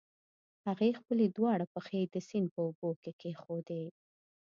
هغې 0.67 0.89
خپلې 0.99 1.25
دواړه 1.37 1.65
پښې 1.73 2.01
د 2.13 2.15
سيند 2.27 2.47
په 2.53 2.61
اوبو 2.67 2.89
کې 3.01 3.11
کېښودې. 3.19 3.83